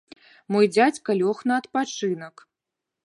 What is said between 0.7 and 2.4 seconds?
дзядзька лёг на адпачынак.